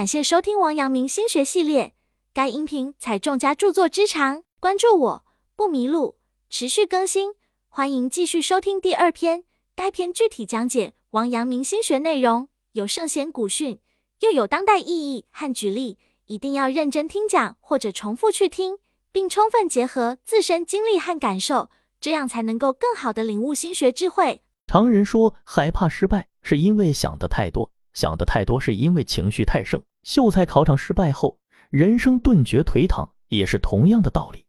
[0.00, 1.92] 感谢收听王阳明心学系列，
[2.32, 6.16] 该音频采众家著作之长，关注我不迷路，
[6.48, 7.34] 持续更新，
[7.68, 9.44] 欢迎继续收听第二篇。
[9.76, 13.78] 该篇具体讲解王阳明心学内容，有圣贤古训，
[14.20, 18.78] 又有当代意义和举例，一定要认真听讲或者重复去听，
[19.12, 21.68] 并充分结合自身经历和感受，
[22.00, 24.40] 这样才能够更好的领悟心学智慧。
[24.66, 27.70] 常人说害怕失败，是因为想的太多。
[27.92, 29.82] 想的太多，是因为情绪太盛。
[30.10, 31.38] 秀才考场失败后，
[31.70, 34.44] 人生顿觉颓唐，也是同样的道理。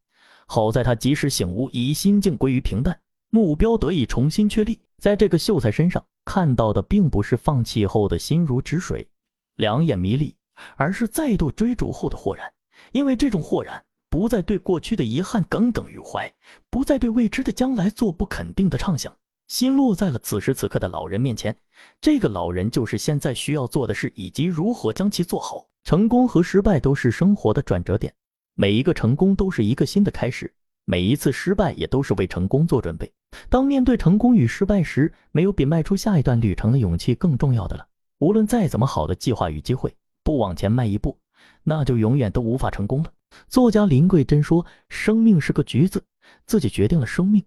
[0.47, 4.79] 好在他及时醒悟，以心境归于平淡，目标得以重新确立。
[4.97, 9.07] 在这个秀才身上看到的，并不是放弃后的心如止水、
[9.55, 10.35] 两眼迷离，
[10.77, 12.51] 而是再度追逐后的豁然。
[12.91, 16.33] 因为这种豁然，不再对过去的遗憾耿耿于怀，
[16.71, 19.15] 不再对未知的将来做不肯定的畅想。
[19.47, 21.55] 心落在了此时此刻的老人面前，
[21.99, 25.67] 这个老人就是现在需要做的事，以及如何将其做好。
[25.83, 28.13] 成功和失败都是生活的转折点，
[28.53, 30.53] 每一个成功都是一个新的开始，
[30.85, 33.11] 每一次失败也都是为成功做准备。
[33.49, 37.87] 当面对成功与失败时，没有比迈出下一段旅程的勇气更重要的了。
[38.19, 41.17] 无论再怎么好的计划与机会，不往前迈一步，
[41.63, 43.11] 那就永远都无法成功了。
[43.47, 46.03] 作家林桂珍说：“生命是个橘子，
[46.45, 47.43] 自己决定了生命。”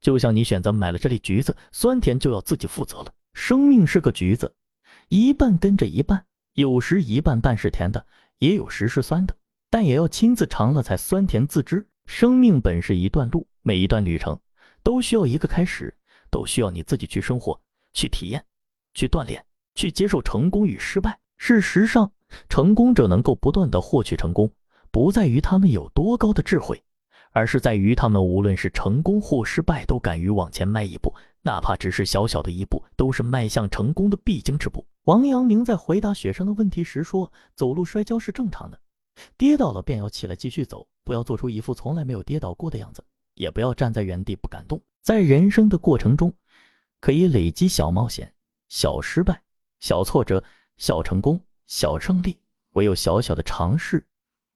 [0.00, 3.12] 就像你选择买了这粒橘子，酸甜就要自己负责了。
[3.36, 4.54] 生命是个橘子，
[5.10, 8.06] 一半跟着一半，有时一半半是甜的，
[8.38, 9.36] 也有时是酸的，
[9.68, 11.86] 但也要亲自尝了才酸甜自知。
[12.06, 14.40] 生命本是一段路，每一段旅程
[14.82, 15.94] 都需要一个开始，
[16.30, 17.60] 都需要你自己去生活、
[17.92, 18.42] 去体验、
[18.94, 21.20] 去锻炼、去接受成功与失败。
[21.36, 22.10] 事实上，
[22.48, 24.50] 成功者能够不断的获取成功，
[24.90, 26.82] 不在于他们有多高的智慧。
[27.32, 31.14] 而是在于他们无论是成功或失败，都敢于往前迈一步，
[31.46, 34.84] 哪怕只是小小的一步，都是迈向成功的必经之步。
[35.04, 38.80] 王阳明在回答学生的问题时说：“走路摔跤是正常的，
[39.38, 43.00] 跌倒了便要起来继续走，不要做出一副从来没有跌倒过的样子，
[43.34, 44.82] 也不要站在原地不敢动。
[45.02, 46.34] 在人生的过程中，
[47.00, 48.34] 可以累积小冒险、
[48.68, 49.40] 小失败、
[49.78, 50.42] 小挫折、
[50.78, 52.36] 小成功、小胜利。
[52.72, 54.04] 唯有小小的尝试，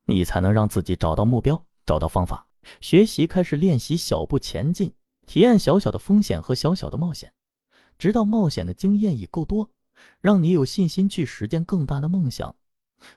[0.06, 2.44] 你才能让自己找到目标，找到方法。”
[2.82, 4.92] 学习开始练习小步前进，
[5.30, 7.32] 体验小小的风险和小小的冒险，
[7.98, 9.70] 直到冒险的经验已够多，
[10.20, 12.56] 让你有信心去实践更大的梦想。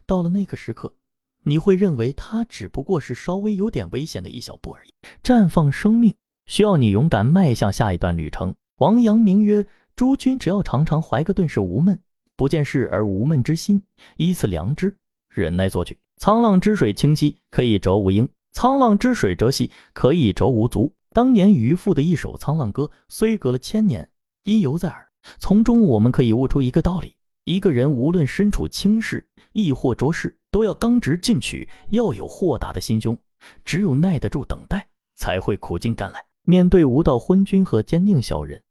[0.06, 0.94] 到了那个时刻，
[1.42, 4.94] 你会认为它只不过是稍微有点危险的一小步而已。
[5.24, 6.14] 绽放生命
[6.46, 8.54] 需要你勇敢迈向下一段旅程。
[8.78, 9.66] 王阳明曰
[9.98, 12.00] ：“诸君只要常常怀个顿是无闷，
[12.36, 13.82] 不见事而无闷之心，
[14.18, 14.96] 依此良知，
[15.30, 15.98] 忍耐作去。
[16.20, 20.94] 沧浪之水清兮，可以濯吾缨。”沧浪之水浊兮，可以濯吾足。
[21.14, 24.10] 当年渔父的一首《沧浪歌》，虽隔了千年，
[24.46, 25.08] 依犹在耳。
[25.38, 33.16] 从中我们可以悟出一个道理：一个人无论身处轻视亦或浊世，都要刚直进取，要有豁达的心胸。
[33.64, 36.26] 只有耐得住等待，才会苦尽甘来。
[36.42, 38.62] 面对无道昏君和奸佞小人，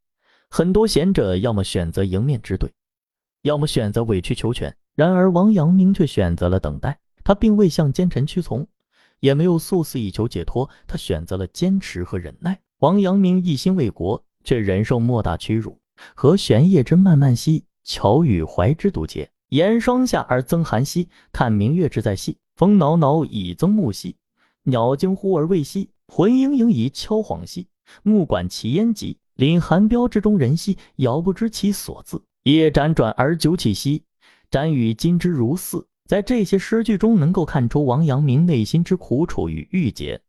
[0.49, 2.69] 很多贤者要么选择迎面直对，
[3.43, 4.75] 要么选择委曲求全。
[4.95, 8.67] 然而王阳明却选择了等待，他并未向奸臣屈从。
[9.23, 12.59] 也没有速死以求解脱，他选择了坚持和忍耐。
[12.79, 15.79] 王阳明一心为国，却忍受莫大屈辱。
[16.13, 19.31] 和玄夜之漫漫兮，巧与怀之独结。
[19.47, 22.37] 严霜下而增寒兮，看明月之在兮。
[22.57, 24.17] 风恼恼以增暮兮，
[24.63, 25.89] 鸟惊呼而未息。
[26.09, 27.69] 魂萦萦以敲恍兮，
[28.03, 29.17] 目管其焉极。
[29.35, 32.21] 临寒标之中人兮，遥不知其所自。
[32.43, 34.03] 夜辗转而久起兮，
[34.51, 35.87] 瞻与今之如似。
[36.05, 40.21] 在这些诗句中，能够看出王阳明内心之苦楚与郁结。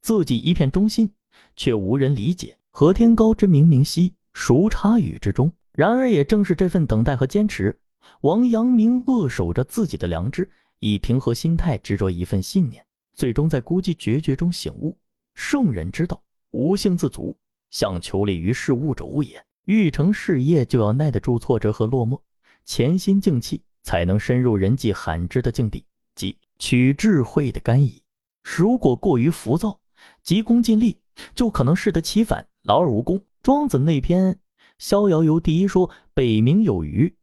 [0.00, 1.10] 自己一片忠心，
[1.56, 2.56] 却无人理解。
[2.70, 5.50] 和天高之冥冥兮，孰差与之中？
[5.72, 7.76] 然而，也正是这份等待和坚持，
[8.20, 10.48] 王阳明扼守着自己的良知，
[10.78, 12.84] 以平和心态执着一份信念，
[13.14, 14.96] 最终在孤寂决绝中醒悟：
[15.34, 17.36] 圣人之道，无性自足，
[17.70, 19.42] 向求利于事物者无也。
[19.64, 22.20] 欲成事业，就要耐得住挫折和落寞，
[22.64, 23.62] 潜心静气。
[23.86, 25.84] 才能深入人迹罕至的境地，
[26.16, 28.02] 即取智慧的干邑。
[28.42, 29.78] 如果过于浮躁、
[30.24, 30.98] 急功近利，
[31.36, 33.22] 就可能适得其反，劳而无功。
[33.44, 34.34] 庄子那篇
[34.78, 37.14] 《逍遥游》第一说：“北冥有鱼，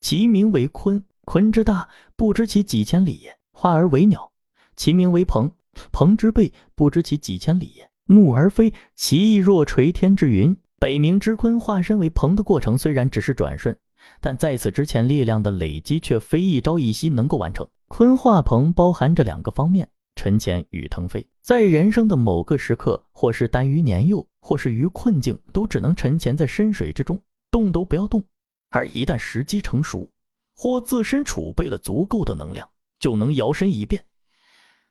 [0.00, 1.02] 其名为鲲。
[1.24, 4.30] 鲲之大，不知其几千里也；化而为鸟，
[4.76, 5.50] 其名为鹏。
[5.90, 10.56] 鹏之背，不知其几千里也；怒而飞，其翼若垂天之云。
[10.78, 13.76] 北冥之鲲化身为鹏的过程，虽然只是转瞬。”
[14.20, 17.68] 但在此之前，力量的累积却非一朝一夕能够完成。
[17.88, 21.26] 鲲化鹏包含着两个方面：沉潜与腾飞。
[21.40, 27.20] 在人生的某个时刻，或是耽于年幼，或是于困境，都只能沉潜在深水之中，
[27.50, 28.24] 动都不要动。
[28.70, 30.10] 而一旦时机成熟，
[30.56, 32.68] 或自身储备了足够的能量，
[32.98, 34.02] 就能摇身一变，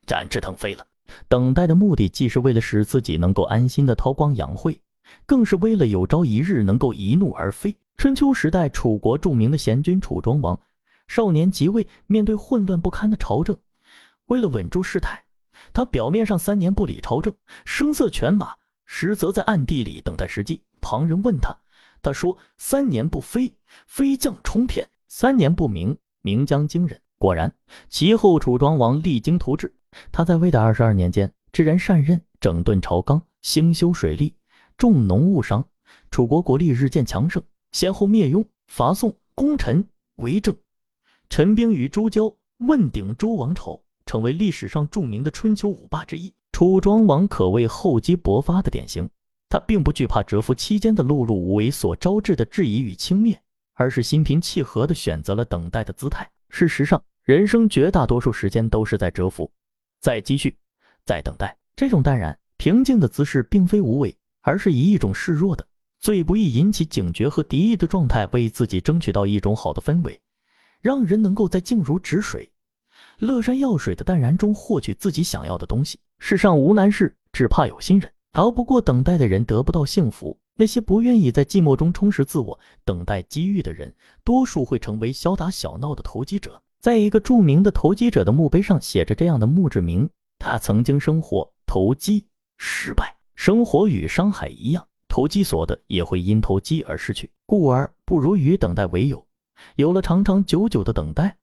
[0.06, 0.86] 展翅腾飞了。
[1.28, 4.80] 等待的目的，既是为了使自己能够安心的韬光养晦，
[5.26, 7.76] 更是为了有朝一日能够一怒而飞。
[7.96, 10.60] 春秋时代，楚国著名的贤君楚庄王，
[11.06, 13.56] 少年即位，面对混乱不堪的朝政，
[14.26, 15.22] 为了稳住事态，
[15.72, 17.32] 他表面上三年不理朝政，
[17.64, 18.54] 声色犬马，
[18.84, 20.60] 实则在暗地里等待时机。
[20.80, 21.56] 旁人问他，
[22.02, 23.54] 他说：“三年不飞，
[23.86, 27.54] 飞将冲天；三年不鸣，鸣将惊人。”果然，
[27.88, 29.72] 其后楚庄王励精图治。
[30.12, 34.34] 他在位的二十二年间，知人善任，整顿朝纲，兴修水利，
[34.76, 35.66] 重农务商，
[36.10, 37.42] 楚国国力日渐强盛，
[37.72, 39.86] 先后灭雍、伐宋，功臣
[40.16, 40.56] 为政，
[41.28, 46.32] 陈兵与周交，问鼎诸王朝，成为历史上著名的春秋五霸之一。
[46.52, 49.08] 楚庄王可谓厚积薄发的典型。
[49.48, 53.36] 他并不惧怕蛰伏期间的碌碌无为所招致的质疑与轻蔑，
[53.74, 56.28] 而是心平气和地选择了等待的姿态。
[56.48, 59.48] 事实上，人生绝大多数时间都是在蛰伏。
[60.00, 60.56] 在积蓄，
[61.04, 65.66] 在等待，这种淡然平静的姿势，并非无为，而是以一种示弱的、
[65.98, 70.20] 最不易引起警觉和敌意的状态，为自己争取到一种好的氛围，
[70.82, 72.48] 让人能够在静如止水、
[73.18, 75.98] 乐山药水的淡然中获取自己想要的东西。
[76.18, 78.10] 世上无难事，只怕有心人。
[78.32, 83.94] 熬不过等待的人得不到幸福，那些不愿意在寂寞中充实自我、等待机遇的人，
[84.24, 86.60] 多数会成为小打小闹的投机者。
[86.80, 90.06] 在一个著名的投机者的墓碑上写着这样的墓志铭：
[90.38, 92.26] 他曾经生活投机
[92.58, 99.22] 失败，生活与商海一样，投机所得也会因投机而失去，故而不如与等待为友。
[99.76, 101.36] 有了长长久久的等待，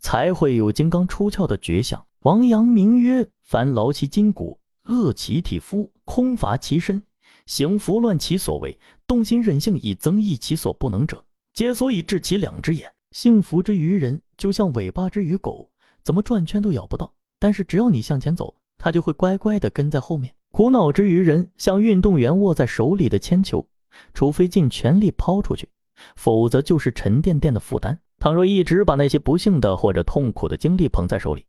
[0.00, 2.04] 才会有金刚出鞘的绝响。
[2.22, 7.00] 王阳明曰：凡劳其筋骨，饿其体肤，空乏其身，
[7.46, 8.76] 行拂乱其所为，
[9.06, 12.92] 动心忍性以增益其所不能者，皆所以治其两只眼。
[13.12, 15.70] 幸福之于人，就像尾巴之于狗，
[16.02, 17.14] 怎么转圈都咬不到。
[17.38, 20.34] 但是只要你向前走，它就会乖乖地跟在后面。
[20.52, 23.66] 苦恼之于人，像运动员握在手里的铅球，
[24.14, 25.68] 除非尽全力抛出去，
[26.14, 27.98] 否则就是沉甸甸的负担。
[28.20, 31.44] 倘若一直把那些不幸的或者痛苦的经历捧在手里，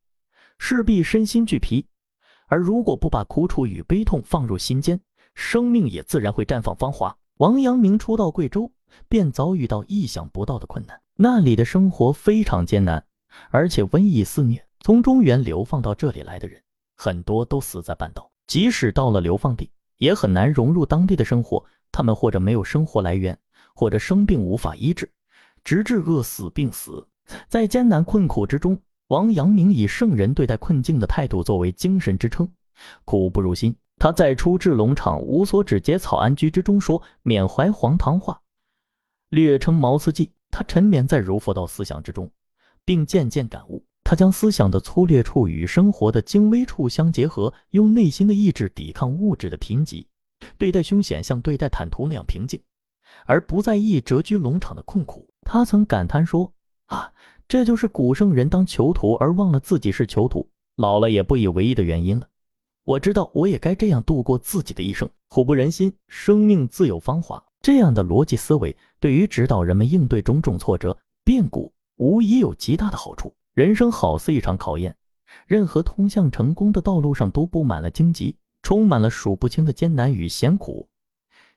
[0.58, 1.86] 势必身心俱疲。
[2.48, 5.00] 而如果不把苦楚与悲痛放入心间，
[5.36, 7.16] 生命也自然会绽放芳华。
[7.38, 8.72] 王阳明初到贵州。
[9.10, 13.04] 便遭遇到意想不到的困难，那里的生活非常艰难，
[13.50, 14.64] 而且瘟疫肆虐。
[14.82, 16.62] 从中原流放到这里来的人，
[16.96, 18.30] 很多都死在半道。
[18.48, 21.64] 即使到了流放地，也很难融入当地的生活。
[21.92, 23.38] 他们或者没有生活来源，
[23.76, 25.10] 或者生病无法医治，
[25.64, 27.08] 直至饿死病死。
[27.48, 32.52] 在艰难困苦之中，王阳明以圣人对待困境的态度作为精神支撑，
[33.06, 33.76] 苦不入心。
[34.00, 38.42] 他在出至龙场无所止节草安居之中说，缅怀黄唐话。
[39.30, 42.30] 略称毛思记，他沉湎在儒佛道思想之中，
[42.84, 43.86] 并渐渐感悟。
[44.14, 50.06] 他将思想的粗略处与生活的精微处相结合，用内心的意志抵抗物质的贫瘠，
[50.56, 52.62] 对待凶险像对待坦途那样平静，
[53.26, 55.28] 而不在意谪居龙场的困苦。
[55.42, 56.54] 他曾感叹说
[56.86, 57.12] ：“啊，
[57.48, 62.28] 这就是古圣人当囚徒而忘了自己是囚徒，老了也不以为意的原因了。
[62.84, 65.10] 我知道，我也该这样度过自己的一生。
[65.28, 73.34] 苦不忍心，生命自有芳华。”这样的逻辑思维，对于指导人们应对种种挫折、变故，无疑有极大的好处。
[73.54, 74.96] 人生好似一场考验，
[75.46, 80.90] 任何通向成功的道路上都布满了荆棘，充满了数不清的艰难与险苦、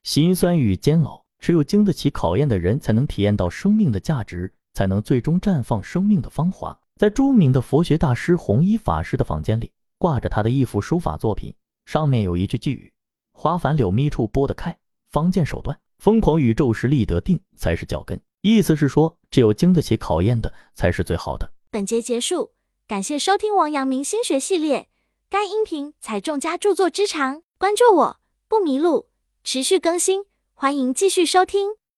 [0.02, 1.24] 辛酸与煎熬。
[1.38, 6.78] 只有经得起考验的人，才能体验到生命的价值，才能最终绽放生命的芳华。
[6.96, 11.54] 在著名的佛学大师弘一法师的房间里，挂着他的一幅书法作品，
[11.86, 12.92] 上面有一句寄语
[13.32, 14.76] ：“花繁柳密处拨得开，
[15.10, 21.50] 方见手段。”疯狂宇宙时立得定才是脚跟，意思是说，只有经得起考验的才是最好的。
[21.76, 22.52] 本节结束，
[22.88, 24.88] 感谢收听王阳明心学系列。
[25.28, 28.16] 该音频采众家著作之长，关注我
[28.48, 29.08] 不迷路，
[29.44, 31.72] 持续更新，欢迎继续收听。